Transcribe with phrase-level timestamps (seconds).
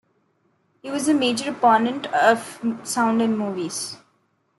[0.81, 3.97] He was a major opponent of sound in movies.